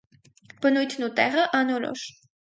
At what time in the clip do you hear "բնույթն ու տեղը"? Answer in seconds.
0.63-1.43